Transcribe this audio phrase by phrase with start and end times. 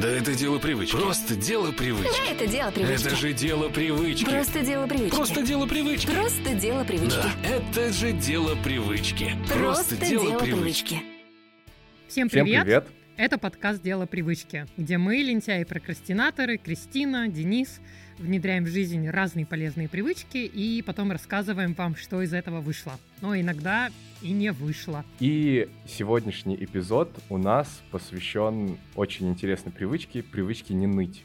[0.00, 0.94] Да это дело привычки.
[0.96, 2.30] Просто дело привычки.
[2.30, 3.06] Это дело привычки.
[3.06, 4.24] Это же дело привычки.
[4.24, 5.14] Просто дело привычки.
[5.14, 6.06] Просто дело привычки.
[6.10, 7.16] Просто дело привычки.
[7.16, 9.32] Да, это же дело привычки.
[9.48, 11.02] Просто дело привычки.
[12.08, 12.64] Всем Всем привет!
[12.64, 12.88] привет!
[13.18, 17.80] Это подкаст «Дело привычки», где мы, лентяи-прокрастинаторы, Кристина, Денис,
[18.18, 22.92] внедряем в жизнь разные полезные привычки и потом рассказываем вам, что из этого вышло.
[23.22, 23.88] Но иногда
[24.20, 25.02] и не вышло.
[25.18, 31.24] И сегодняшний эпизод у нас посвящен очень интересной привычке, привычке не ныть.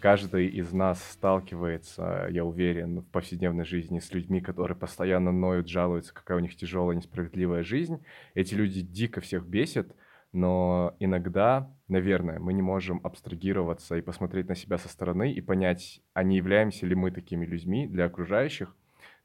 [0.00, 6.12] Каждый из нас сталкивается, я уверен, в повседневной жизни с людьми, которые постоянно ноют, жалуются,
[6.12, 8.04] какая у них тяжелая, несправедливая жизнь.
[8.34, 9.96] Эти люди дико всех бесят,
[10.34, 16.02] но иногда, наверное, мы не можем абстрагироваться и посмотреть на себя со стороны и понять,
[16.12, 18.74] а не являемся ли мы такими людьми для окружающих.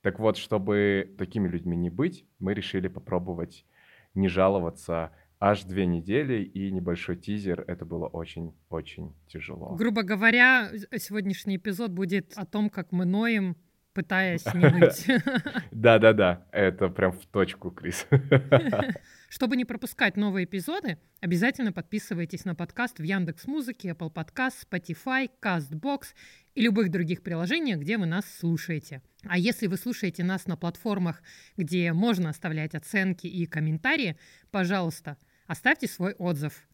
[0.01, 3.65] Так вот, чтобы такими людьми не быть, мы решили попробовать
[4.13, 7.63] не жаловаться аж две недели и небольшой тизер.
[7.65, 9.75] Это было очень-очень тяжело.
[9.75, 13.57] Грубо говоря, сегодняшний эпизод будет о том, как мы ноем,
[13.93, 15.07] пытаясь не ныть.
[15.71, 18.05] Да-да-да, это прям в точку, Крис.
[19.29, 25.29] Чтобы не пропускать новые эпизоды, обязательно подписывайтесь на подкаст в Яндекс Музыке, Apple Podcast, Spotify,
[25.39, 26.07] CastBox
[26.55, 29.03] и любых других приложениях, где вы нас слушаете.
[29.23, 31.21] А если вы слушаете нас на платформах,
[31.57, 34.17] где можно оставлять оценки и комментарии,
[34.49, 36.67] пожалуйста, оставьте свой отзыв.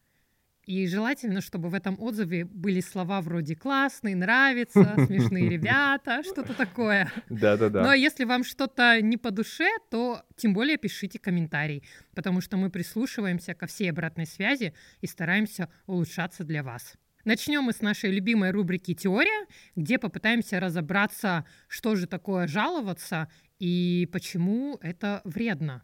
[0.66, 7.12] И желательно, чтобы в этом отзыве были слова вроде «классный», «нравится», «смешные ребята», что-то такое.
[7.30, 7.84] Да-да-да.
[7.84, 11.84] Но если вам что-то не по душе, то тем более пишите комментарий,
[12.16, 16.96] потому что мы прислушиваемся ко всей обратной связи и стараемся улучшаться для вас.
[17.26, 24.08] Начнем мы с нашей любимой рубрики «Теория», где попытаемся разобраться, что же такое жаловаться и
[24.12, 25.84] почему это вредно.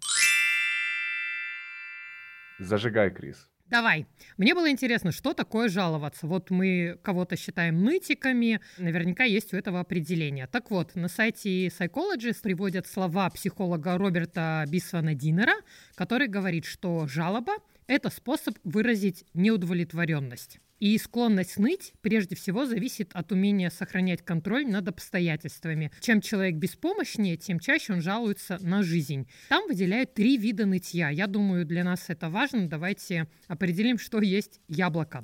[2.59, 3.50] Зажигай, Крис.
[3.71, 4.05] Давай.
[4.35, 6.27] Мне было интересно, что такое жаловаться.
[6.27, 10.45] Вот мы кого-то считаем нытиками, наверняка есть у этого определение.
[10.45, 15.55] Так вот, на сайте Psychologist приводят слова психолога Роберта Бисвана Динера,
[15.95, 17.53] который говорит, что жалоба–
[17.87, 20.59] это способ выразить неудовлетворенность.
[20.81, 25.91] И склонность ныть прежде всего зависит от умения сохранять контроль над обстоятельствами.
[25.99, 29.29] Чем человек беспомощнее, тем чаще он жалуется на жизнь.
[29.47, 31.11] Там выделяют три вида нытья.
[31.11, 32.67] Я думаю, для нас это важно.
[32.67, 35.23] Давайте определим, что есть яблоко.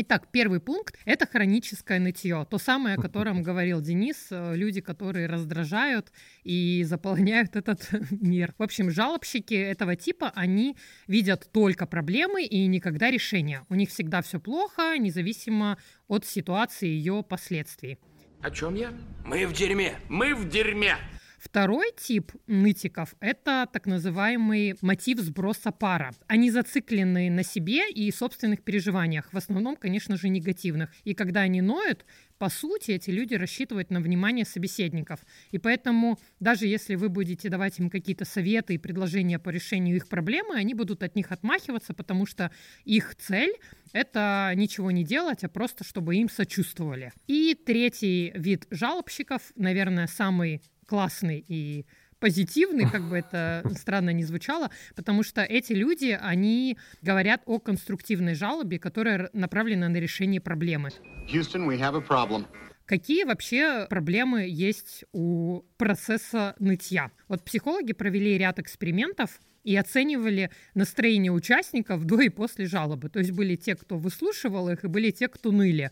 [0.00, 2.46] Итак, первый пункт– это хроническое нытье.
[2.48, 6.12] То самое, о котором говорил Денис, э, люди, которые раздражают
[6.44, 8.54] и заполняют этот мир.
[8.58, 10.76] В общем, жалобщики этого типа, они
[11.08, 13.64] видят только проблемы и никогда решения.
[13.68, 17.98] У них всегда все плохо, независимо от ситуации и ее последствий.
[18.40, 18.92] О чем я?
[19.24, 19.96] Мы в дерьме.
[20.08, 20.94] Мы в дерьме.
[21.38, 26.12] Второй тип нытиков– это так называемый мотив сброса пара.
[26.26, 30.90] Они зациклены на себе и собственных переживаниях, в основном, конечно же, негативных.
[31.04, 32.04] И когда они ноют,
[32.38, 35.20] по сути, эти люди рассчитывают на внимание собеседников.
[35.52, 40.08] И поэтому, даже если вы будете давать им какие-то советы и предложения по решению их
[40.08, 42.50] проблемы, они будут от них отмахиваться, потому что
[42.84, 43.54] их цель—
[43.92, 47.12] это ничего не делать, а просто чтобы им сочувствовали.
[47.28, 51.84] И третий вид жалобщиков, наверное, самый классный и
[52.18, 58.34] позитивный, как бы это странно не звучало, потому что эти люди, они говорят о конструктивной
[58.34, 60.90] жалобе, которая направлена на решение проблемы.
[61.32, 62.46] Houston, we have a problem.
[62.86, 67.10] Какие вообще проблемы есть у процесса нытья?
[67.28, 73.10] Вот психологи провели ряд экспериментов и оценивали настроение участников до и после жалобы.
[73.10, 75.90] То есть были те, кто выслушивал их, и были те, кто ныли.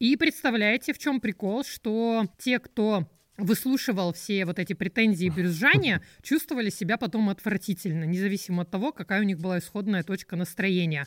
[0.00, 6.02] И представляете, в чем прикол, что те, кто выслушивал все вот эти претензии и брюзжания,
[6.22, 11.06] чувствовали себя потом отвратительно, независимо от того, какая у них была исходная точка настроения.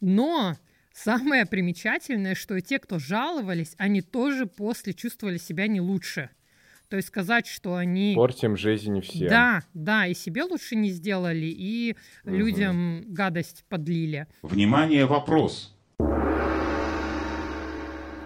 [0.00, 0.56] Но
[0.92, 6.30] самое примечательное, что и те, кто жаловались, они тоже после чувствовали себя не лучше.
[6.88, 8.12] То есть сказать, что они...
[8.14, 9.28] Портим жизнь всем.
[9.28, 12.34] Да, да, и себе лучше не сделали, и Мгм.
[12.36, 14.26] людям гадость подлили.
[14.42, 15.71] Внимание, вопрос.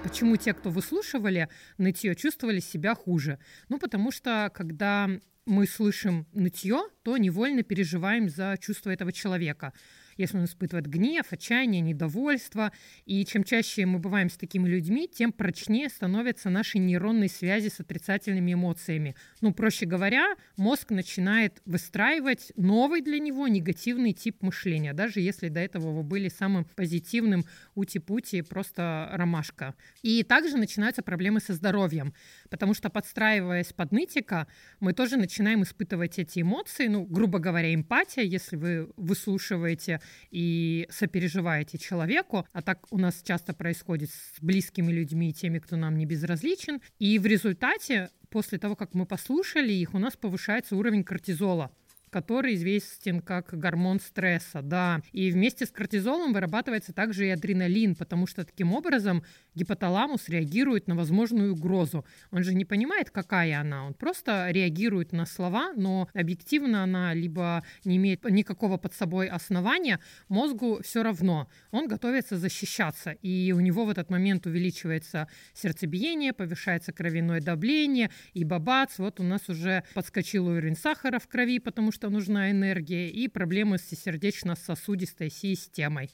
[0.06, 1.48] Почему те, кто выслушивали
[1.78, 3.40] нытье, чувствовали себя хуже?
[3.68, 5.10] Ну, потому что, когда
[5.46, 9.72] мы слышим нытье, то невольно переживаем за чувства этого человека.
[10.16, 12.72] Если он испытывает гнев, отчаяние, недовольство.
[13.04, 17.80] И чем чаще мы бываем с такими людьми, тем прочнее становятся наши нейронные связи с
[17.80, 19.14] отрицательными эмоциями.
[19.40, 25.60] Ну, проще говоря, мозг начинает выстраивать новый для него негативный тип мышления, даже если до
[25.60, 29.74] этого вы были самым позитивным ути-пути, просто ромашка.
[30.02, 32.14] И также начинаются проблемы со здоровьем,
[32.50, 34.46] потому что подстраиваясь под нытика,
[34.80, 40.00] мы тоже начинаем испытывать эти эмоции, ну, грубо говоря, эмпатия, если вы выслушиваете
[40.30, 45.96] и сопереживаете человеку, а так у нас часто происходит с близкими людьми, теми, кто нам
[45.96, 51.04] не безразличен, и в результате после того, как мы послушали их, у нас повышается уровень
[51.04, 51.70] кортизола
[52.10, 55.00] который известен как гормон стресса, да.
[55.12, 59.22] И вместе с кортизолом вырабатывается также и адреналин, потому что таким образом
[59.54, 62.04] гипоталамус реагирует на возможную угрозу.
[62.30, 67.64] Он же не понимает, какая она, он просто реагирует на слова, но объективно она либо
[67.84, 71.48] не имеет никакого под собой основания, мозгу все равно.
[71.70, 78.44] Он готовится защищаться, и у него в этот момент увеличивается сердцебиение, повышается кровяное давление, и
[78.44, 83.28] бабац, вот у нас уже подскочил уровень сахара в крови, потому что нужна энергия, и
[83.28, 86.10] проблемы с сердечно-сосудистой системой.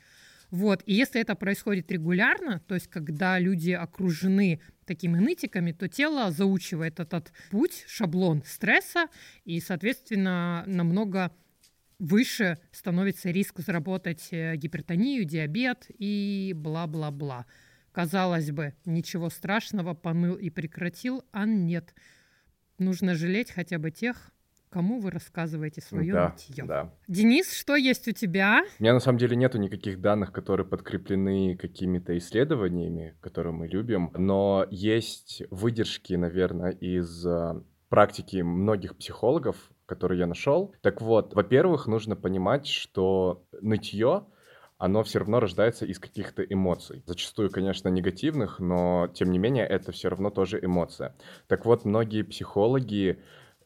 [0.50, 0.82] Вот.
[0.84, 7.00] И если это происходит регулярно, то есть когда люди окружены такими нытиками, то тело заучивает
[7.00, 9.06] этот путь, шаблон стресса,
[9.44, 11.32] и, соответственно, намного
[11.98, 17.46] выше становится риск заработать э, гипертонию, диабет и бла-бла-бла.
[17.92, 21.94] Казалось бы, ничего страшного, помыл и прекратил, а нет.
[22.78, 24.32] Нужно жалеть хотя бы тех,
[24.72, 26.64] кому вы рассказываете свое да, нытье.
[26.64, 26.92] да.
[27.06, 28.62] Денис, что есть у тебя?
[28.78, 34.10] У меня на самом деле нету никаких данных, которые подкреплены какими-то исследованиями, которые мы любим,
[34.16, 40.74] но есть выдержки, наверное, из э, практики многих психологов, которые я нашел.
[40.80, 44.26] Так вот, во-первых, нужно понимать, что нытье
[44.78, 47.04] оно все равно рождается из каких-то эмоций.
[47.06, 51.14] Зачастую, конечно, негативных, но тем не менее это все равно тоже эмоция.
[51.46, 53.20] Так вот, многие психологи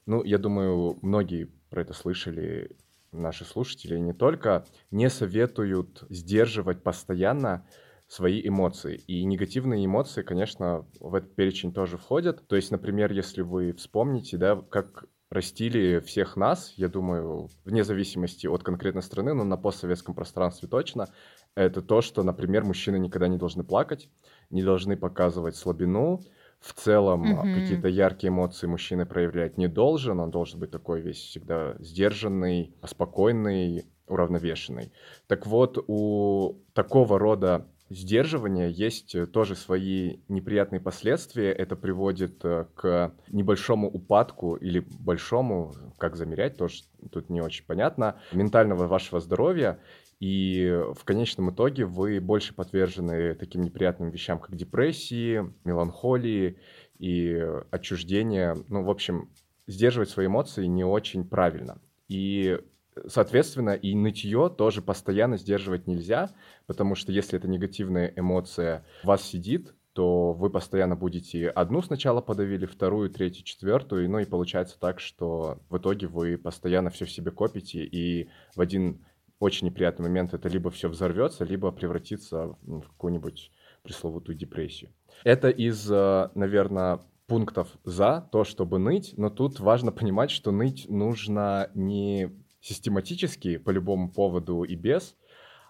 [0.06, 2.76] ну, я думаю, многие про это слышали,
[3.12, 7.66] наши слушатели, не только, не советуют сдерживать постоянно
[8.08, 8.96] свои эмоции.
[9.06, 12.46] И негативные эмоции, конечно, в этот перечень тоже входят.
[12.46, 18.46] То есть, например, если вы вспомните, да, как растили всех нас, я думаю, вне зависимости
[18.46, 21.08] от конкретной страны, но на постсоветском пространстве точно,
[21.56, 24.08] это то, что, например, мужчины никогда не должны плакать,
[24.50, 26.20] не должны показывать слабину,
[26.60, 27.54] в целом mm-hmm.
[27.54, 33.86] какие-то яркие эмоции мужчина проявлять не должен, он должен быть такой весь всегда сдержанный, спокойный,
[34.06, 34.92] уравновешенный.
[35.26, 41.52] Так вот, у такого рода сдерживания есть тоже свои неприятные последствия.
[41.52, 46.82] Это приводит э, к небольшому упадку или большому, как замерять, тоже
[47.12, 49.78] тут не очень понятно, ментального вашего здоровья.
[50.18, 56.58] И в конечном итоге вы больше подвержены таким неприятным вещам, как депрессии, меланхолии
[56.98, 58.56] и отчуждение.
[58.68, 59.28] Ну, в общем,
[59.66, 61.78] сдерживать свои эмоции не очень правильно.
[62.08, 62.58] И,
[63.06, 66.30] соответственно, и нытье тоже постоянно сдерживать нельзя,
[66.66, 72.20] потому что если эта негативная эмоция у вас сидит, то вы постоянно будете одну сначала
[72.20, 77.10] подавили, вторую, третью, четвертую, ну и получается так, что в итоге вы постоянно все в
[77.10, 79.04] себе копите, и в один
[79.38, 83.50] очень неприятный момент это либо все взорвется, либо превратится в какую-нибудь
[83.82, 84.90] пресловутую депрессию.
[85.24, 90.88] Это из, э, наверное, пунктов за то, чтобы ныть, но тут важно понимать, что ныть
[90.88, 92.30] нужно не
[92.60, 95.16] систематически по любому поводу и без,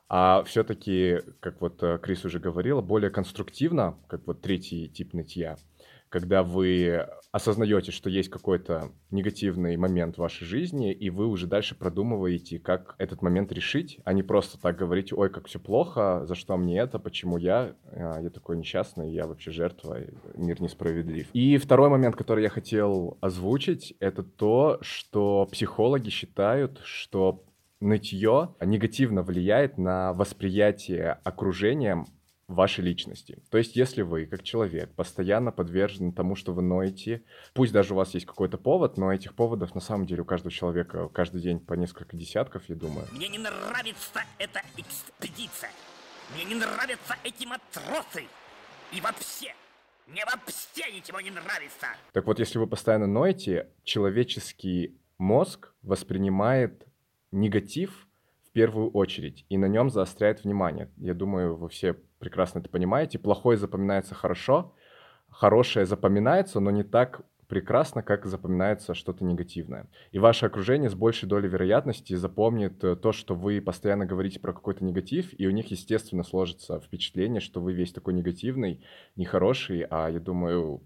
[0.09, 5.57] а все-таки, как вот э, Крис уже говорила, более конструктивно, как вот третий тип нытья–
[6.09, 11.75] когда вы осознаете, что есть какой-то негативный момент в вашей жизни, и вы уже дальше
[11.75, 16.35] продумываете, как этот момент решить, а не просто так говорить, ой, как все плохо, за
[16.35, 19.99] что мне это, почему я, а, я такой несчастный, я вообще жертва,
[20.35, 21.29] мир несправедлив.
[21.33, 27.45] И второй момент, который я хотел озвучить, это то, что психологи считают, что
[27.81, 32.07] нытье негативно влияет на восприятие окружением
[32.49, 33.43] вашей личности.
[33.51, 37.23] То есть, если вы, как человек, постоянно подвержены тому, что вы ноете,
[37.55, 40.53] пусть даже у вас есть какой-то повод, но этих поводов на самом деле у каждого
[40.53, 43.07] человека каждый день по несколько десятков, я думаю.
[43.13, 45.71] Мне не нравится эта экспедиция.
[46.35, 48.27] Мне не нравятся эти матросы.
[48.93, 49.53] И вообще,
[50.07, 51.89] мне вообще ничего не нравится.
[52.13, 56.87] Так вот, если вы постоянно ноете, человеческий мозг воспринимает
[57.33, 58.07] негатив
[58.45, 60.91] в первую очередь и на нем заостряет внимание.
[60.97, 63.19] Я думаю, вы все прекрасно это понимаете.
[63.19, 64.75] Плохое запоминается хорошо,
[65.29, 69.89] хорошее запоминается, но не так прекрасно, как запоминается что-то негативное.
[70.11, 74.53] И ваше окружение с большей долей вероятности запомнит э, то, что вы постоянно говорите про
[74.53, 80.09] какой-то негатив, и у них, естественно, сложится впечатление, что вы весь такой негативный, нехороший, а
[80.09, 80.83] я думаю,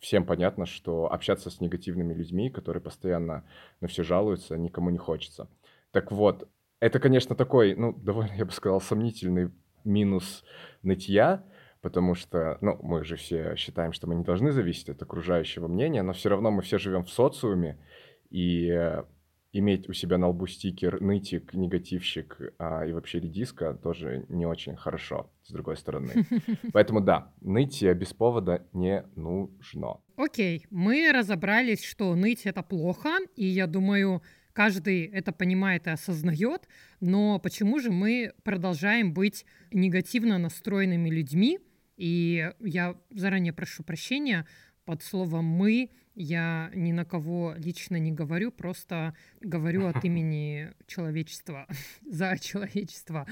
[0.00, 3.44] всем понятно, что общаться с негативными людьми, которые постоянно
[3.80, 5.48] на все жалуются, никому не хочется.
[5.92, 6.48] Так вот,
[6.80, 9.52] это, конечно, такой, ну, довольно, я бы сказал, сомнительный
[9.84, 10.44] минус
[10.82, 11.44] нытья,
[11.80, 16.02] потому что, ну, мы же все считаем, что мы не должны зависеть от окружающего мнения,
[16.02, 17.78] но все равно мы все живем в социуме,
[18.30, 18.70] и
[19.52, 24.76] иметь у себя на лбу стикер нытик, негативщик а, и вообще редиска тоже не очень
[24.76, 26.26] хорошо, с другой стороны.
[26.72, 30.00] Поэтому да, ныть без повода не нужно.
[30.16, 34.22] Окей, мы разобрались, что ныть это плохо, и я думаю,
[34.52, 36.68] каждый это понимает и осознает,
[37.00, 41.58] но почему же мы продолжаем быть негативно настроенными людьми?
[41.96, 44.46] И я заранее прошу прощения,
[44.84, 51.66] под словом «мы» я ни на кого лично не говорю, просто говорю от имени человечества,
[52.02, 53.26] за человечество.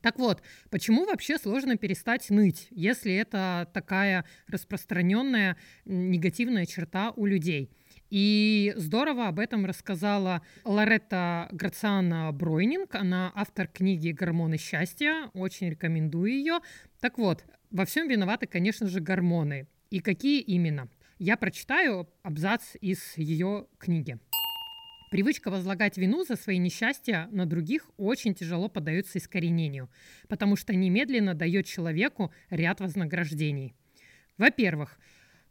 [0.00, 7.70] Так вот, почему вообще сложно перестать ныть, если это такая распространенная негативная черта у людей?
[8.12, 12.94] И здорово об этом рассказала Лоретта Грациана Бройнинг.
[12.94, 15.30] Она автор книги «Гормоны счастья».
[15.32, 16.58] Очень рекомендую ее.
[17.00, 19.66] Так вот, во всем виноваты, конечно же, гормоны.
[19.88, 20.90] И какие именно?
[21.18, 24.18] Я прочитаю абзац из ее книги.
[25.10, 29.88] Привычка возлагать вину за свои несчастья на других очень тяжело поддается искоренению,
[30.28, 33.72] потому что немедленно дает человеку ряд вознаграждений.
[34.36, 34.98] Во-первых,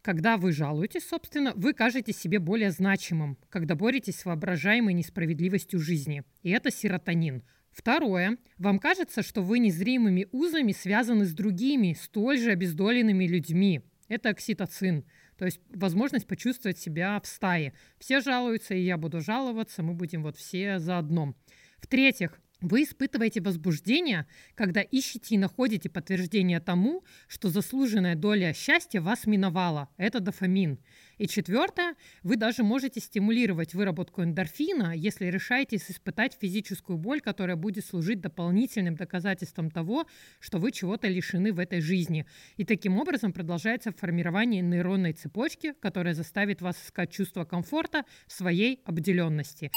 [0.01, 6.24] когда вы жалуетесь, собственно, вы кажете себе более значимым, когда боретесь с воображаемой несправедливостью жизни.
[6.41, 7.43] И это серотонин.
[7.72, 8.38] Второе.
[8.58, 13.81] Вам кажется, что вы незримыми узами связаны с другими, столь же обездоленными людьми.
[14.08, 15.05] Это окситоцин.
[15.38, 17.74] То есть возможность почувствовать себя в стае.
[17.98, 21.34] Все жалуются, и я буду жаловаться, мы будем вот все заодно.
[21.79, 29.25] В-третьих, вы испытываете возбуждение, когда ищете и находите подтверждение тому, что заслуженная доля счастья вас
[29.25, 29.89] миновала.
[29.98, 30.80] Это дофамин.
[31.18, 37.86] И четвертое, вы даже можете стимулировать выработку эндорфина, если решаетесь испытать физическую боль, которая будет
[37.86, 40.06] служить дополнительным доказательством того,
[40.39, 42.25] что вы чего-то лишены в этой жизни.
[42.58, 48.82] И таким образом продолжается формирование нейронной цепочки, которая заставит вас искать чувство комфорта в своей
[48.86, 49.72] обделенности.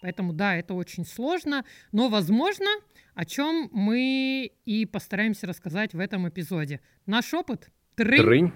[0.00, 2.66] Поэтому да, это очень сложно, но возможно,
[3.14, 6.80] о чем мы и постараемся рассказать в этом эпизоде.
[7.06, 8.22] Наш опыт трынь.
[8.22, 8.52] Трынь.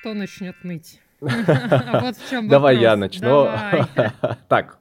[0.00, 1.00] Кто начнет ныть?
[1.20, 3.48] Вот в чем Давай я начну.
[4.48, 4.80] Так,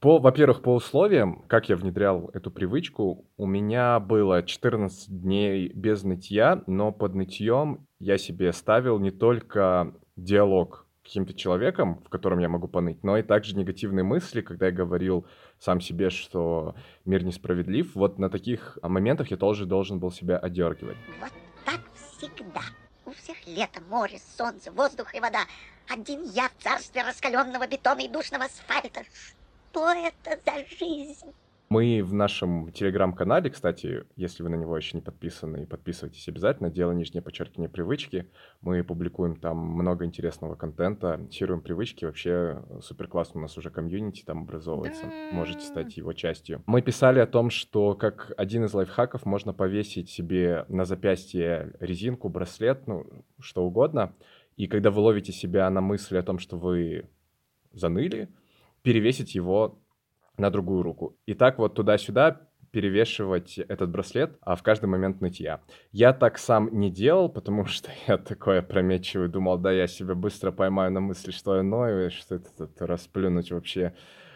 [0.00, 6.04] по, во-первых, по условиям, как я внедрял эту привычку, у меня было 14 дней без
[6.04, 12.48] нытья, но под нытьем я себе ставил не только диалог каким-то человеком, в котором я
[12.48, 15.26] могу поныть, но и также негативные мысли, когда я говорил
[15.58, 17.96] сам себе, что мир несправедлив.
[17.96, 20.96] Вот на таких моментах я тоже должен был себя одергивать.
[21.20, 21.32] Вот
[21.64, 22.60] так всегда.
[23.04, 25.40] У всех лето, море, солнце, воздух и вода.
[25.88, 29.00] Один я в царстве раскаленного бетона и душного асфальта.
[29.72, 31.34] Что это за жизнь?
[31.72, 36.68] Мы в нашем телеграм-канале, кстати, если вы на него еще не подписаны, подписывайтесь обязательно.
[36.68, 38.28] Дело нижнее подчеркивание привычки.
[38.60, 42.04] Мы публикуем там много интересного контента, тируем привычки.
[42.04, 45.04] Вообще супер классно у нас уже комьюнити там образовывается.
[45.04, 45.30] Да.
[45.30, 46.60] Можете стать его частью.
[46.66, 52.28] Мы писали о том, что как один из лайфхаков можно повесить себе на запястье резинку,
[52.30, 53.06] браслет, ну,
[53.38, 54.16] что угодно.
[54.56, 57.08] И когда вы ловите себя на мысли о том, что вы
[57.72, 58.28] заныли,
[58.82, 59.78] перевесить его
[60.40, 61.16] на другую руку.
[61.26, 65.60] И так вот туда-сюда перевешивать этот браслет, а в каждый момент нытья.
[65.92, 70.52] Я так сам не делал, потому что я такой опрометчивый, думал, да, я себя быстро
[70.52, 73.94] поймаю на мысли, что я ною, и что это, это расплюнуть вообще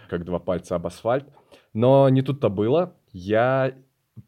[0.09, 1.27] как два пальца об асфальт.
[1.73, 2.97] Но не тут-то было.
[3.13, 3.75] Я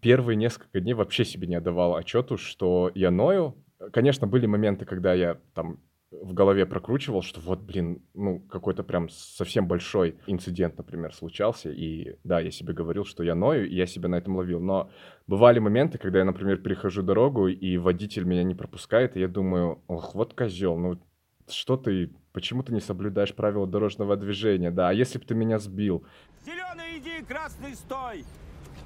[0.01, 3.57] первые несколько дней вообще себе не отдавал отчету, что я ною.
[3.93, 5.81] Конечно, были моменты, когда я там
[6.11, 12.17] в голове прокручивал, что вот, блин, ну, какой-то прям совсем большой инцидент, например, случался, и
[12.23, 14.91] да, я себе говорил, что я ною, и я себя на этом ловил, но
[15.27, 19.83] бывали моменты, когда я, например, перехожу дорогу, и водитель меня не пропускает, и я думаю,
[19.89, 21.01] ох, вот козел, ну,
[21.49, 25.59] что ты, почему ты не соблюдаешь правила дорожного движения, да, а если бы ты меня
[25.59, 26.05] сбил?
[26.45, 28.25] Зеленый иди, красный стой!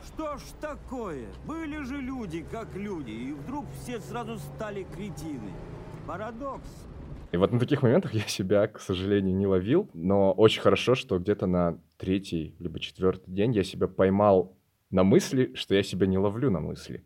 [0.07, 1.27] Что ж такое?
[1.47, 5.53] Были же люди, как люди, и вдруг все сразу стали кретины.
[6.07, 6.89] Парадокс.
[7.33, 11.19] И вот на таких моментах я себя, к сожалению, не ловил, но очень хорошо, что
[11.19, 14.57] где-то на третий либо четвертый день я себя поймал
[14.91, 17.05] на мысли, что я себя не ловлю на мысли,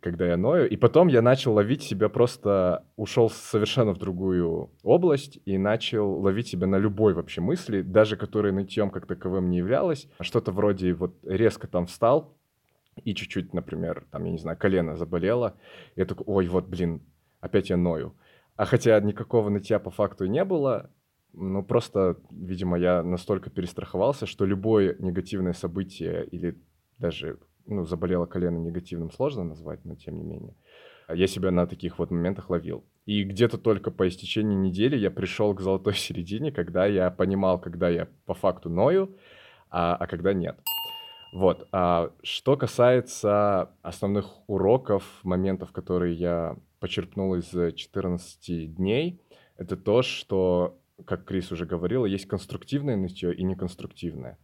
[0.00, 0.70] когда я ною.
[0.70, 6.48] И потом я начал ловить себя просто, ушел совершенно в другую область и начал ловить
[6.48, 10.08] себя на любой вообще мысли, даже которые нытьем как таковым не являлось.
[10.20, 12.34] Что-то вроде вот резко там встал,
[13.04, 15.54] и чуть-чуть, например, там, я не знаю, колено заболело.
[15.96, 17.02] Я такой, ой, вот, блин,
[17.40, 18.14] опять я ною.
[18.62, 20.88] А хотя никакого нытья по факту и не было,
[21.32, 26.56] ну просто, видимо, я настолько перестраховался, что любое негативное событие или
[26.96, 30.54] даже ну, заболело колено негативным, сложно назвать, но тем не менее.
[31.12, 32.84] Я себя на таких вот моментах ловил.
[33.04, 37.88] И где-то только по истечении недели я пришел к золотой середине, когда я понимал, когда
[37.88, 39.16] я по факту ною,
[39.70, 40.60] а, а когда нет.
[41.32, 41.66] Вот.
[41.72, 49.20] А что касается основных уроков, моментов, которые я почерпнул из 14 дней,
[49.56, 54.36] это то, что, как Крис уже говорила, есть конструктивное нытье и неконструктивное.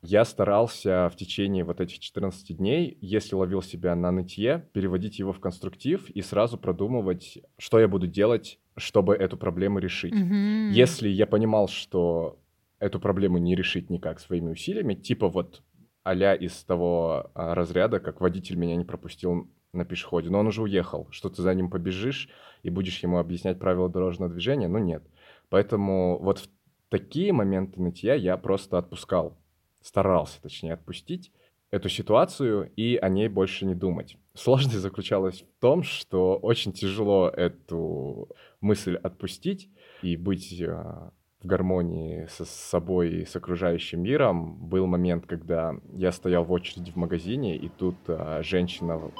[0.00, 5.34] Я старался в течение вот этих 14 дней, если ловил себя на нытье, переводить его
[5.34, 10.14] в конструктив и сразу продумывать, что я буду делать, чтобы эту проблему решить.
[10.14, 10.70] Мгм.
[10.70, 12.38] Если я понимал, что
[12.78, 15.62] эту проблему не решить никак своими усилиями, типа вот
[16.02, 20.62] а из того а, разряда, как водитель меня не пропустил на пешеходе, но он уже
[20.62, 22.28] уехал, что ты за ним побежишь
[22.62, 25.02] и будешь ему объяснять правила дорожного движения, ну нет.
[25.48, 26.48] Поэтому вот в
[26.88, 29.38] такие моменты нытья я просто отпускал,
[29.80, 31.32] старался, точнее, отпустить
[31.74, 34.16] эту ситуацию и о ней больше не думать.
[34.34, 38.28] Сложность заключалась в том, что очень тяжело эту
[38.60, 39.68] мысль отпустить
[40.02, 44.56] и быть а, в гармонии со собой и с окружающим миром.
[44.56, 49.10] Был момент, когда я стоял в очереди в магазине, и тут а, женщина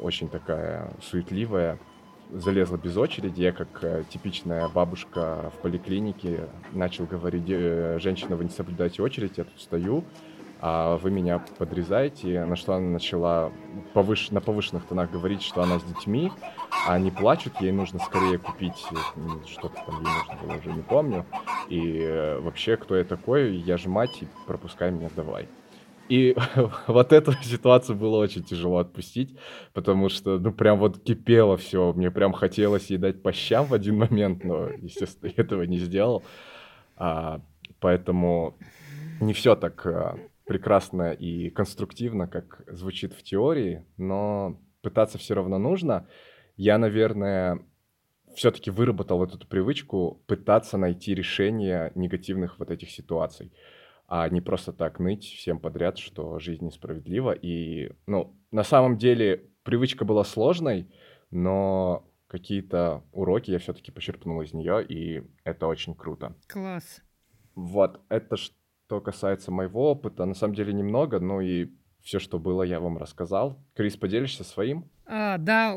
[0.00, 1.78] очень такая суетливая
[2.30, 3.42] залезла без очереди.
[3.42, 9.36] Я, как а, типичная бабушка в поликлинике, начал говорить, «Э, женщина, вы не соблюдаете очередь,
[9.36, 10.04] я тут стою,
[10.60, 13.52] а вы меня подрезаете, на что она начала
[13.94, 14.30] повыш...
[14.30, 16.32] на повышенных тонах говорить, что она с детьми,
[16.86, 20.82] а они плачут, ей нужно скорее купить э, что-то там ей нужно было, уже не
[20.82, 21.26] помню.
[21.68, 25.48] И э, вообще, кто я такой, я же мать, и пропускай меня давай.
[26.08, 26.36] И
[26.86, 29.36] вот эту ситуацию было очень тяжело отпустить,
[29.72, 31.92] потому что, ну, прям вот кипело все.
[31.92, 36.22] Мне прям хотелось ей дать по щам в один момент, но, естественно, этого не сделал.
[36.96, 37.40] А,
[37.80, 38.56] поэтому
[39.20, 45.58] не все так а, прекрасно и конструктивно, как звучит в теории, но пытаться все равно
[45.58, 46.06] нужно.
[46.56, 47.60] Я, наверное,
[48.34, 53.52] все-таки выработал эту привычку пытаться найти решение негативных вот этих ситуаций,
[54.14, 57.32] а не просто так ныть всем подряд, что жизнь несправедлива.
[57.32, 60.92] И, ну, на самом деле привычка была сложной,
[61.30, 66.36] но какие-то уроки я все-таки почерпнул из нее, и это очень круто.
[66.46, 67.00] Класс.
[67.54, 71.70] Вот, это что касается моего опыта, на самом деле немного, ну и
[72.02, 73.58] все, что было, я вам рассказал.
[73.74, 74.90] Крис, поделишься своим?
[75.06, 75.76] А, да,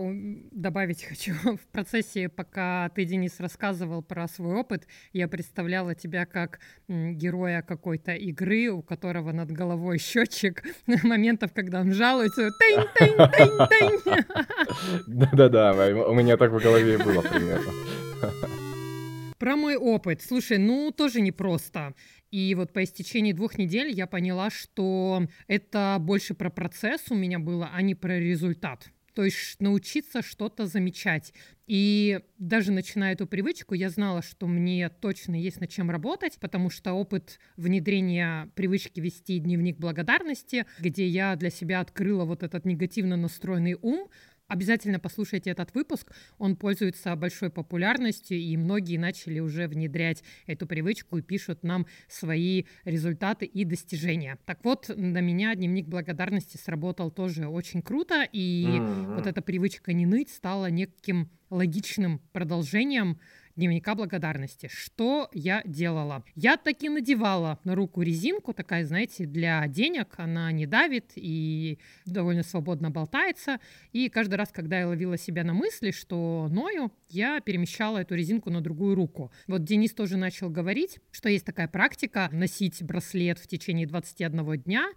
[0.51, 1.33] добавить хочу.
[1.43, 8.13] В процессе, пока ты, Денис, рассказывал про свой опыт, я представляла тебя как героя какой-то
[8.13, 10.63] игры, у которого над головой счетчик
[11.03, 12.49] моментов, когда он жалуется.
[12.59, 14.25] Тынь, тынь, тынь, тынь.
[15.07, 15.73] Да-да-да,
[16.07, 17.71] у меня так в голове было примерно.
[19.37, 20.21] Про мой опыт.
[20.21, 21.93] Слушай, ну тоже непросто.
[22.35, 27.39] И вот по истечении двух недель я поняла, что это больше про процесс у меня
[27.39, 28.89] было, а не про результат.
[29.13, 31.33] То есть научиться что-то замечать.
[31.65, 36.69] И даже начиная эту привычку, я знала, что мне точно есть над чем работать, потому
[36.69, 43.15] что опыт внедрения привычки вести дневник благодарности, где я для себя открыла вот этот негативно
[43.15, 44.09] настроенный ум,
[44.47, 51.17] Обязательно послушайте этот выпуск, он пользуется большой популярностью, и многие начали уже внедрять эту привычку
[51.17, 54.37] и пишут нам свои результаты и достижения.
[54.45, 59.15] Так вот, на меня дневник благодарности сработал тоже очень круто, и Мгм.
[59.15, 63.19] вот эта привычка не ныть стала неким логичным продолжением
[63.55, 64.69] дневника благодарности.
[64.71, 66.23] Что я делала?
[66.35, 70.15] Я таки надевала на руку резинку, такая, знаете, для денег.
[70.17, 73.59] Она не давит и довольно свободно болтается.
[73.91, 78.49] И каждый раз, когда я ловила себя на мысли, что ною, я перемещала эту резинку
[78.49, 79.31] на другую руку.
[79.47, 84.89] Вот Денис тоже начал говорить, что есть такая практика носить браслет в течение 21 дня,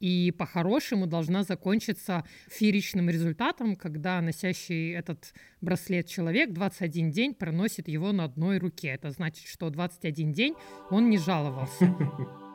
[0.00, 8.12] и по-хорошему должна закончиться фееричным результатом, когда носящий этот браслет человек 21 день проносит его
[8.12, 8.88] на одной руке.
[8.88, 10.54] Это значит, что 21 день
[10.90, 11.86] он не жаловался.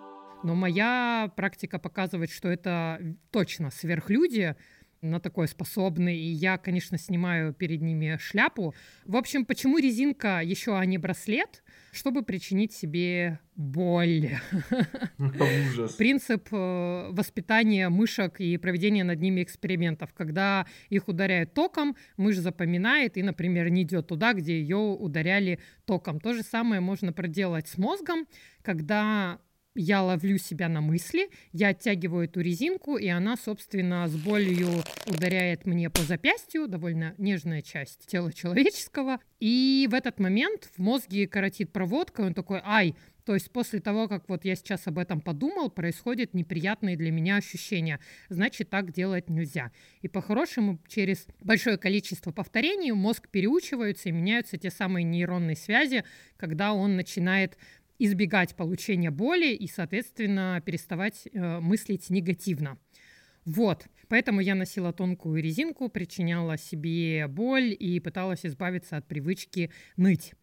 [0.44, 3.00] Но моя практика показывает, что это
[3.32, 4.56] точно сверхлюди,
[5.04, 8.74] на такое способны, и я, конечно, снимаю перед ними шляпу.
[9.06, 11.64] В общем, почему резинка еще, а не браслет?
[11.92, 14.32] Чтобы причинить себе боль.
[15.20, 15.94] Ужас.
[15.94, 20.14] Принцип э, воспитания мышек и проведения над ними экспериментов.
[20.14, 26.20] Когда их ударяют током, мышь запоминает и, например, не идет туда, где ее ударяли током.
[26.20, 28.26] То же самое можно проделать с мозгом,
[28.64, 29.40] когда
[29.76, 34.70] я ловлю себя на мысли, я оттягиваю эту резинку, и она, собственно, с болью
[35.08, 39.20] ударяет мне по запястью, довольно нежная часть тела человеческого.
[39.40, 44.08] И в этот момент в мозге коротит проводка, он такой, ай, То есть после того,
[44.08, 48.00] как вот я сейчас об этом подумал, происходят неприятные для меня ощущения.
[48.30, 49.72] Значит, так делать нельзя.
[50.02, 56.04] И по-хорошему, через большое количество повторений мозг переучивается и меняются те самые нейронные связи,
[56.38, 57.58] когда он начинает
[58.00, 62.78] избегать получения боли и, соответственно, переставать э, мыслить негативно.
[63.46, 70.34] Вот, поэтому я носила тонкую резинку, причиняла себе боль и пыталась избавиться от привычки ныть.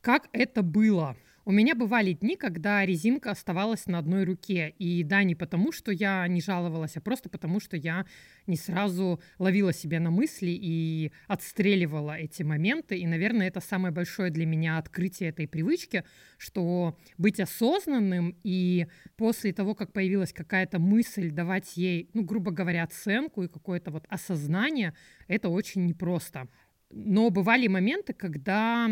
[0.00, 1.16] Как это было?
[1.46, 4.74] У меня бывали дни, когда резинка оставалась на одной руке.
[4.78, 8.04] И да, не потому, что я не жаловалась, а просто потому, что я
[8.46, 12.98] не сразу ловила себя на мысли и отстреливала эти моменты.
[12.98, 16.04] И, наверное, это самое большое для меня открытие этой привычки,
[16.36, 22.84] что быть осознанным и после того, как появилась какая-то мысль, давать ей, ну, грубо говоря,
[22.84, 24.94] оценку и какое-то вот осознание,
[25.26, 26.48] это очень непросто.
[26.90, 28.90] Но бывали моменты, когда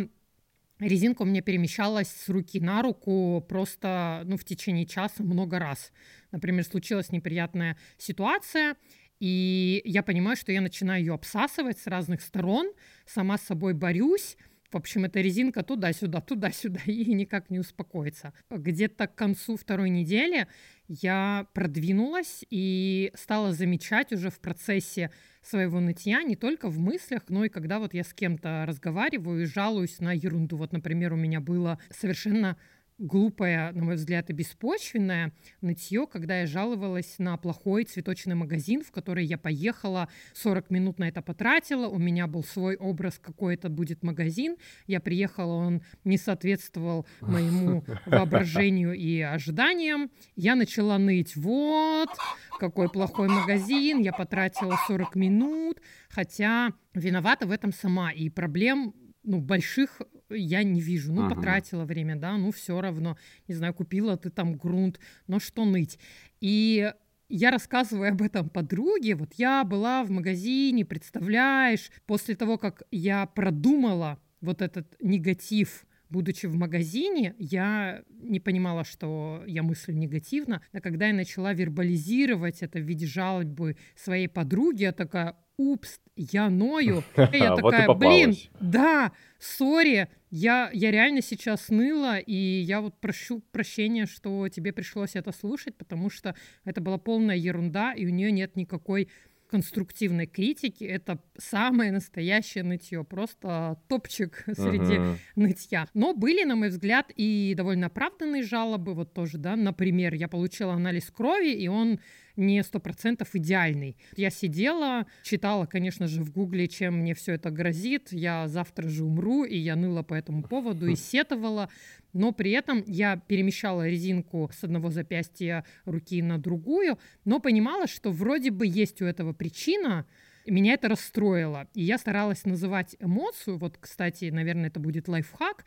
[0.80, 5.92] резинка у меня перемещалась с руки на руку просто ну, в течение часа много раз.
[6.30, 8.76] Например, случилась неприятная ситуация,
[9.20, 12.72] и я понимаю, что я начинаю ее обсасывать с разных сторон,
[13.04, 14.36] сама с собой борюсь,
[14.70, 18.32] в общем, эта резинка туда-сюда, туда-сюда, и никак не успокоится.
[18.50, 20.46] Где-то к концу второй недели
[20.88, 25.10] я продвинулась и стала замечать уже в процессе
[25.42, 29.46] своего нытья не только в мыслях, но и когда вот я с кем-то разговариваю и
[29.46, 30.56] жалуюсь на ерунду.
[30.56, 32.56] Вот, например, у меня было совершенно
[32.98, 38.90] глупое, на мой взгляд, и беспочвенное нытье, когда я жаловалась на плохой цветочный магазин, в
[38.90, 43.68] который я поехала, 40 минут на это потратила, у меня был свой образ, какой это
[43.68, 44.56] будет магазин,
[44.86, 52.10] я приехала, он не соответствовал моему воображению и ожиданиям, я начала ныть, вот,
[52.58, 59.40] какой плохой магазин, я потратила 40 минут, хотя виновата в этом сама, и проблем ну,
[59.40, 61.12] больших я не вижу.
[61.12, 61.34] Ну, ага.
[61.34, 63.16] потратила время, да, ну, все равно.
[63.46, 65.98] Не знаю, купила ты там грунт, но что ныть.
[66.40, 66.92] И
[67.28, 69.14] я рассказываю об этом подруге.
[69.14, 76.46] Вот я была в магазине, представляешь, после того, как я продумала вот этот негатив будучи
[76.46, 80.62] в магазине, я не понимала, что я мыслю негативно.
[80.72, 86.48] А когда я начала вербализировать это в виде жалобы своей подруги, я такая, упс, я
[86.48, 87.02] ною.
[87.32, 93.40] И я такая, блин, да, сори, я, я реально сейчас ныла, и я вот прощу
[93.52, 98.30] прощения, что тебе пришлось это слушать, потому что это была полная ерунда, и у нее
[98.30, 99.08] нет никакой
[99.48, 100.84] конструктивной критики.
[100.84, 105.16] Это самое настоящее нытье, просто топчик среди uh-huh.
[105.36, 105.88] нытья.
[105.94, 110.74] Но были, на мой взгляд, и довольно оправданные жалобы, вот тоже, да, например, я получила
[110.74, 111.98] анализ крови, и он
[112.38, 113.96] не сто процентов идеальный.
[114.16, 119.04] Я сидела, читала, конечно же, в гугле, чем мне все это грозит, я завтра же
[119.04, 121.68] умру, и я ныла по этому поводу и сетовала,
[122.12, 128.10] но при этом я перемещала резинку с одного запястья руки на другую, но понимала, что
[128.10, 130.06] вроде бы есть у этого причина,
[130.46, 131.68] меня это расстроило.
[131.74, 135.64] И я старалась называть эмоцию, вот, кстати, наверное, это будет лайфхак,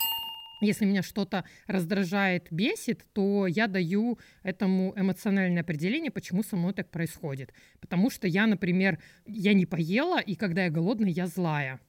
[0.61, 6.89] если меня что-то раздражает, бесит, то я даю этому эмоциональное определение, почему со мной так
[6.89, 7.53] происходит.
[7.79, 11.79] Потому что я, например, я не поела, и когда я голодная, я злая.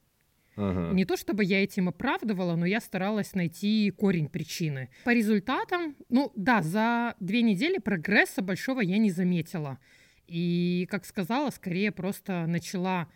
[0.55, 0.93] Ага.
[0.93, 4.89] Не то чтобы я этим оправдывала, но я старалась найти корень причины.
[5.03, 9.79] По результатам, ну да, за две недели прогресса большого я не заметила.
[10.27, 13.07] И, как сказала, скорее просто начала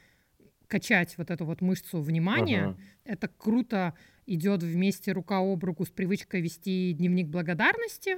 [0.68, 2.66] качать вот эту вот мышцу внимания.
[2.66, 2.78] Ага.
[3.06, 3.94] Это круто
[4.26, 8.18] идет вместе рука об руку с привычкой вести дневник благодарности.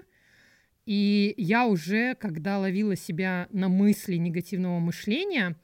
[0.86, 5.56] И я уже, когда ловила себя на мысли негативного мышления,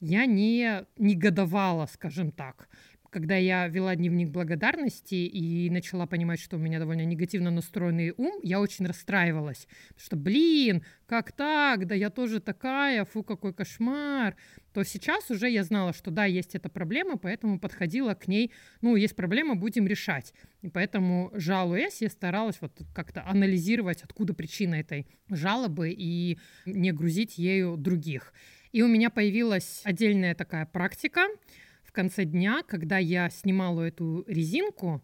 [0.00, 2.68] я не негодовала, скажем так
[3.12, 8.40] когда я вела дневник благодарности и начала понимать, что у меня довольно негативно настроенный ум,
[8.42, 9.68] я очень расстраивалась.
[9.88, 11.86] Потому что, блин, как так?
[11.86, 14.34] Да я тоже такая, фу, какой кошмар.
[14.72, 18.96] То сейчас уже я знала, что да, есть эта проблема, поэтому подходила к ней, ну,
[18.96, 20.32] есть проблема, будем решать.
[20.62, 27.36] И поэтому, жалуясь, я старалась вот как-то анализировать, откуда причина этой жалобы и не грузить
[27.36, 28.32] ею других.
[28.72, 31.26] И у меня появилась отдельная такая практика—
[31.92, 35.02] в конце дня, когда я снимала эту резинку,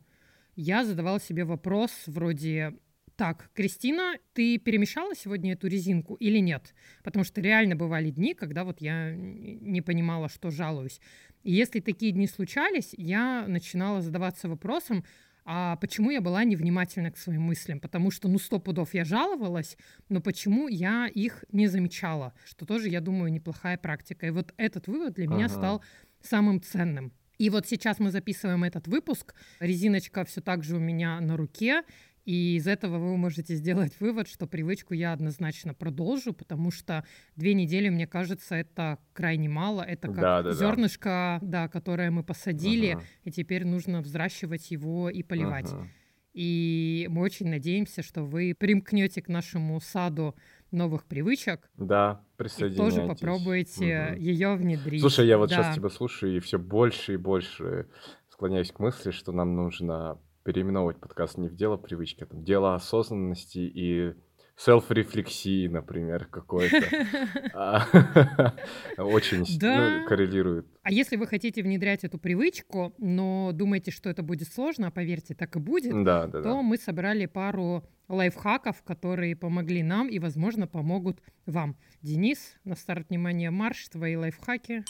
[0.56, 2.78] я задавала себе вопрос вроде
[3.14, 6.74] так, Кристина, ты перемещала сегодня эту резинку или нет?
[7.04, 10.98] Потому что реально бывали дни, когда вот я не понимала, что жалуюсь.
[11.42, 15.04] И если такие дни случались, я начинала задаваться вопросом,
[15.44, 17.80] а почему я была невнимательна к своим мыслям?
[17.80, 19.76] Потому что, ну, сто пудов я жаловалась,
[20.08, 22.34] но почему я их не замечала?
[22.46, 24.26] Что тоже, я думаю, неплохая практика.
[24.26, 25.34] И вот этот вывод для ага.
[25.34, 25.82] меня стал
[26.22, 27.12] самым ценным.
[27.38, 29.34] И вот сейчас мы записываем этот выпуск.
[29.60, 31.82] Резиночка все так же у меня на руке.
[32.24, 37.04] И из этого вы можете сделать вывод, что привычку я однозначно продолжу, потому что
[37.36, 39.80] две недели, мне кажется, это крайне мало.
[39.82, 40.52] Это как Да, да, да.
[40.52, 43.04] зернышко, да, которое мы посадили, Ага.
[43.24, 45.72] и теперь нужно взращивать его и поливать.
[45.72, 45.88] Мгм.
[46.34, 50.34] И мы очень надеемся, что вы примкнете к нашему саду
[50.70, 52.94] новых привычек Да, и присоединяйтесь.
[52.94, 54.20] тоже попробуете Мгм.
[54.20, 55.00] ее внедрить.
[55.00, 55.56] Слушай, я вот Да.
[55.62, 57.88] сейчас тебя слушаю и все больше и больше
[58.28, 62.74] склоняюсь к мысли, что нам нужно переименовывать подкаст не в дело привычки, а там дело
[62.74, 64.14] осознанности и
[64.56, 66.82] селф-рефлексии, например, какой-то.
[67.54, 67.84] А,
[68.98, 70.66] Очень ну, коррелирует.
[70.82, 75.34] А если вы хотите внедрять эту привычку, но думаете, что это будет сложно, а поверьте,
[75.34, 81.76] так и будет, то мы собрали пару лайфхаков, которые помогли нам и, возможно, помогут вам.
[82.02, 84.84] Денис, на старт внимания марш, твои лайфхаки.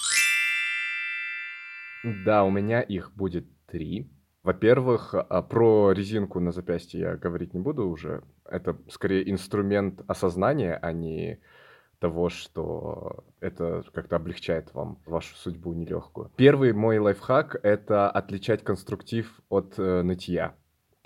[2.25, 4.11] Да, у меня их будет три.
[4.43, 8.23] Во-первых, а, про резинку на запястье я говорить не буду уже.
[8.45, 11.41] Это скорее инструмент осознания, а не
[11.99, 16.31] того, что это как-то облегчает вам вашу судьбу нелегкую.
[16.37, 20.55] Первый мой лайфхак— это отличать конструктив от э, нытья.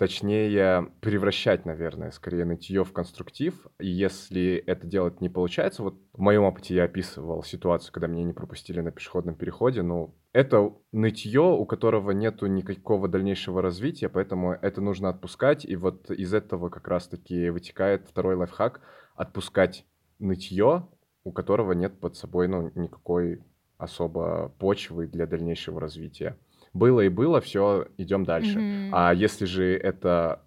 [0.03, 3.67] Точнее, превращать, наверное, скорее нытье в конструктив.
[3.79, 8.25] И если это делать не получается, вот в моем опыте я описывал ситуацию, когда меня
[8.25, 14.51] не пропустили на пешеходном переходе, ну, это нытье, у которого нету никакого дальнейшего развития, поэтому
[14.51, 15.63] это нужно отпускать.
[15.63, 18.81] И вот из этого как раз-таки вытекает второй лайфхак—
[19.15, 19.85] отпускать
[20.19, 20.85] нытье,
[21.23, 23.41] у которого нет под собой, ну, никакой
[23.77, 26.37] особо почвы для дальнейшего развития.
[26.73, 28.59] Было и было, все, идем дальше.
[28.59, 28.89] Мгм.
[28.93, 30.43] А если же это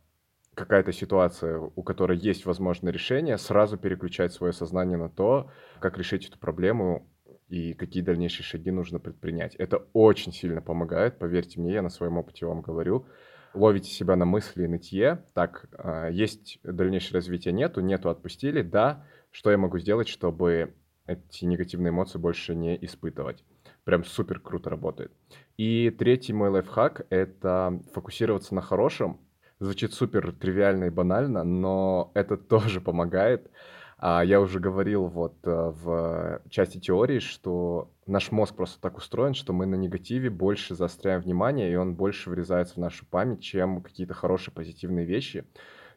[0.55, 6.27] какая-то ситуация, у которой есть возможное решение, сразу переключать свое сознание на то, как решить
[6.29, 7.09] эту проблему
[7.49, 9.55] и какие дальнейшие шаги нужно предпринять.
[9.55, 13.07] Это очень сильно помогает, поверьте мне, я на своем опыте вам говорю.
[13.55, 15.25] Ловите себя на мысли и нытье.
[15.33, 18.63] Так, а, есть дальнейшее развитие, нету, нету, отпустили.
[18.63, 20.75] Да, что я могу сделать, чтобы
[21.07, 23.45] эти негативные эмоции больше не испытывать?
[23.87, 25.13] Прям супер круто работает.
[25.57, 29.21] И третий мой лайфхак— это фокусироваться на хорошем.
[29.61, 33.49] Звучит супер тривиально и банально, но это тоже помогает.
[33.97, 39.35] А я уже говорил вот э, в части теории, что наш мозг просто так устроен,
[39.35, 43.83] что мы на негативе больше заостряем внимание, и он больше врезается в нашу память, чем
[43.83, 45.45] какие-то хорошие позитивные вещи.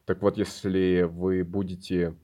[0.04, 2.14] Так вот, если вы будете,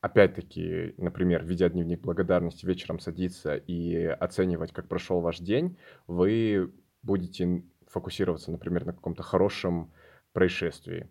[0.00, 7.62] опять-таки, например, ведя дневник благодарности, вечером садиться и оценивать, как прошел ваш день, вы будете
[7.86, 9.92] фокусироваться, например, на каком-то хорошем
[10.32, 11.08] происшествии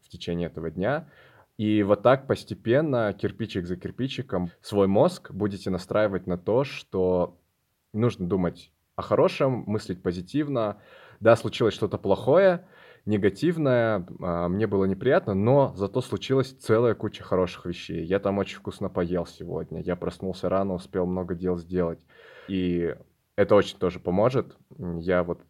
[0.00, 1.08] в течение этого дня.
[1.58, 7.38] И вот так постепенно, кирпичик за кирпичиком, свой мозг будете настраивать на то, что
[7.92, 10.80] нужно думать о хорошем, мыслить позитивно.
[11.20, 12.66] Да, случилось что-то плохое,
[13.04, 18.04] негативное, а, мне было неприятно, но зато случилась целая куча хороших вещей.
[18.04, 22.00] Я там очень вкусно поел сегодня, я проснулся рано, успел много дел сделать.
[22.48, 22.94] И
[23.36, 24.56] это очень тоже поможет.
[24.78, 25.40] Я вот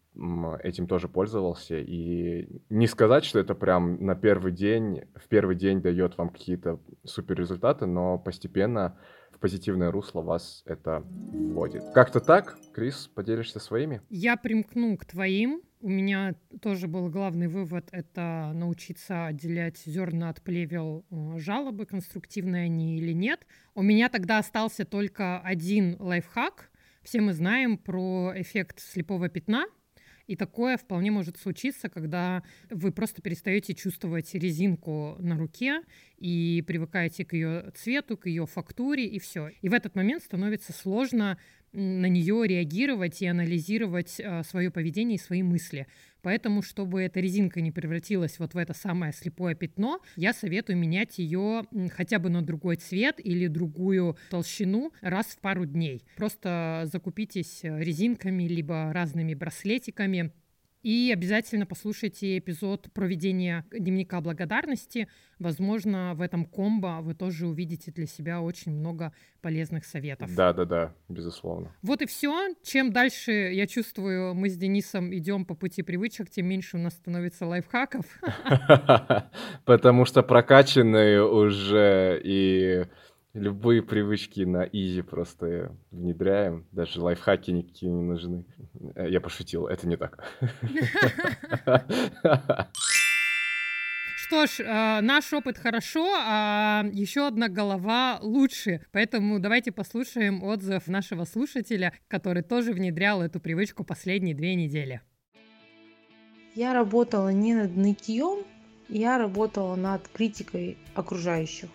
[0.62, 1.78] этим тоже пользовался.
[1.78, 6.80] И не сказать, что это прям на первый день, в первый день дает вам какие-то
[7.04, 8.98] супер результаты, но постепенно
[9.30, 11.82] в позитивное русло вас это вводит.
[11.94, 14.02] Как-то так, Крис, поделишься своими?
[14.10, 15.62] Я примкну к твоим.
[15.82, 22.66] У меня тоже был главный вывод— это научиться отделять зерна от плевел э, жалобы, конструктивные
[22.66, 23.44] они или нет.
[23.74, 26.70] У меня тогда остался только один лайфхак.
[27.02, 29.66] Все мы знаем про эффект слепого пятна,
[30.28, 35.80] и такое вполне может случиться, когда вы просто перестаете чувствовать резинку на руке
[36.16, 39.48] и привыкаете к ее цвету, к ее фактуре, и все.
[39.60, 41.38] И в этот момент становится сложно
[41.72, 45.86] на нее реагировать и анализировать свое поведение и свои мысли.
[46.22, 51.18] Поэтому, чтобы эта резинка не превратилась вот в это самое слепое пятно, я советую менять
[51.18, 51.64] ее
[51.96, 56.04] хотя бы на другой цвет или другую толщину раз в пару дней.
[56.16, 60.32] Просто закупитесь э, резинками либо разными браслетиками.
[60.82, 65.06] И обязательно послушайте эпизод проведения дневника благодарности.
[65.38, 70.34] Возможно, в этом комбо вы тоже увидите для себя очень много полезных советов.
[70.34, 71.72] Да-да-да, безусловно.
[71.82, 72.54] Вот и все.
[72.64, 76.94] Чем дальше, я чувствую, мы с Денисом идем по пути привычек, тем меньше у нас
[76.94, 78.04] становится лайфхаков.
[79.64, 82.86] Потому что прокачанные уже и
[83.34, 86.66] любые привычки на изи просто внедряем.
[86.72, 88.44] Даже лайфхаки никакие не нужны.
[88.94, 90.18] Э, Я пошутил, это не так.
[94.16, 98.80] Что ж, э, наш опыт хорошо, а еще одна голова лучше.
[98.90, 105.02] Поэтому давайте послушаем отзыв нашего слушателя, который тоже внедрял эту привычку последние две недели.
[106.54, 108.44] Я работала не над нытьем,
[108.88, 111.68] я работала над критикой окружающих.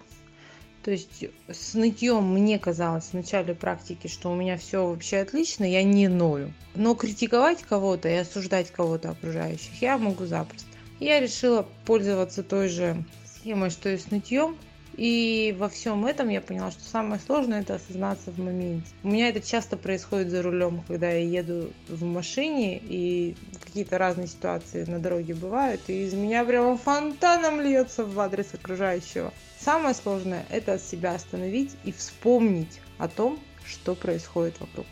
[0.88, 5.66] То есть с нытьем мне казалось в начале практики, что у меня все вообще отлично,
[5.66, 6.54] я не ною.
[6.76, 10.70] Но критиковать кого-то и осуждать кого-то окружающих я могу запросто.
[11.02, 14.56] Я решила пользоваться той же схемой, что и с нытьем,
[14.96, 18.88] и во всем этом я поняла, что самое сложное это осознаться в моменте.
[19.04, 24.28] У меня это часто происходит за рулем, когда я еду в машине, и какие-то разные
[24.28, 29.34] ситуации на дороге бывают, и из меня прямо фонтаном льется в адрес окружающего.
[29.68, 34.86] Самое сложное это себя остановить и вспомнить о том, что происходит вокруг.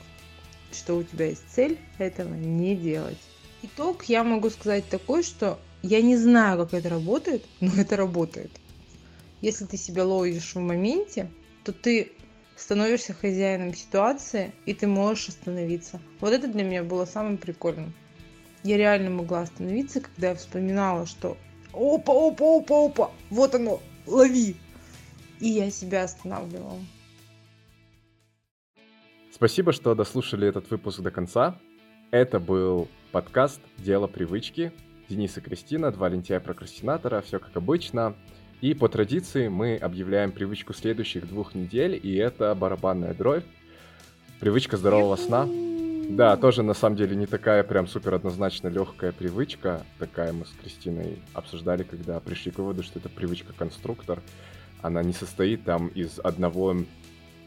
[0.74, 3.22] Что у тебя есть цель этого не делать.
[3.62, 8.52] Итог я могу сказать такой, что я не знаю, как это работает, но это работает
[9.46, 11.30] если ты себя ловишь в моменте,
[11.64, 12.12] то ты
[12.56, 16.02] становишься хозяином ситуации, и ты можешь остановиться.
[16.20, 17.94] Вот это для меня было самым прикольным.
[18.64, 21.38] Я реально могла остановиться, когда я вспоминала, что
[21.74, 24.56] опа, опа, опа, опа, вот оно, лови.
[25.40, 26.80] И я себя останавливала.
[29.32, 31.60] Спасибо, что дослушали этот выпуск до конца.
[32.12, 34.72] Это был подкаст «Дело привычки».
[35.10, 38.16] Денис и Кристина, два лентяя-прокрастинатора, все как обычно.
[38.62, 43.44] И по традиции мы объявляем привычку следующих двух недель, и это барабанная дробь.
[44.40, 45.48] Привычка здорового сна.
[46.10, 49.86] Да, тоже на самом деле не такая прям супер однозначно легкая привычка.
[50.00, 54.22] Такая мы с Кристиной обсуждали, когда пришли к выводу, что это привычка-конструктор.
[54.86, 56.78] Она не состоит там из одного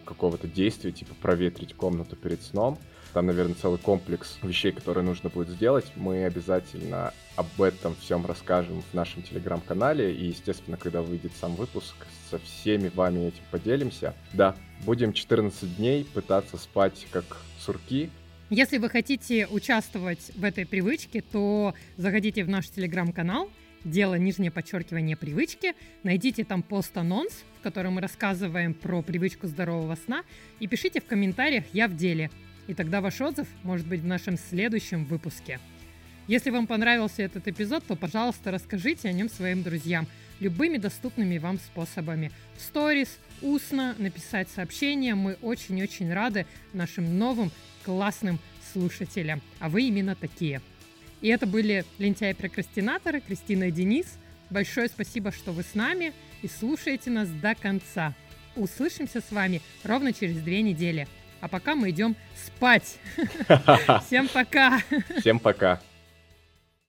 [0.05, 2.81] какого-то действия, типа проветрить комнату перед сном.
[3.15, 5.87] Там, наверное, целый комплекс вещей, которые нужно будет сделать.
[5.95, 10.13] Мы обязательно об этом всем расскажем в нашем телеграм-канале.
[10.13, 11.95] И, естественно, когда выйдет сам выпуск,
[12.29, 14.15] со всеми вами этим поделимся.
[14.33, 17.25] Да, будем 14 дней пытаться спать как
[17.61, 18.11] сурки.
[18.51, 23.49] Если вы хотите участвовать в этой привычке, то заходите в наш телеграм-канал,
[23.91, 30.23] дело нижнее подчеркивание привычки, найдите там пост-анонс, в котором мы рассказываем про привычку здорового сна,
[30.61, 32.31] и пишите в комментариях «Я в деле»
[32.69, 35.59] и тогда ваш отзыв может быть в нашем следующем выпуске.
[36.29, 40.07] Если вам понравился этот эпизод, то, пожалуйста, расскажите о нем своим друзьям
[40.41, 42.31] любыми доступными вам способами.
[42.57, 45.15] В сторис, устно, написать сообщение.
[45.15, 47.51] Мы очень-очень рады нашим новым
[47.83, 48.39] классным
[48.73, 49.41] слушателям.
[49.59, 50.61] А вы именно такие.
[51.21, 54.19] И это были лентяи-прокрастинаторы Кристина и Денис.
[54.51, 58.15] Большое спасибо, что вы с нами и слушаете нас до конца.
[58.57, 61.07] Услышимся с вами ровно через две недели.
[61.41, 62.99] А пока мы идем спать.
[64.07, 64.81] Всем пока.
[65.21, 65.81] Всем пока.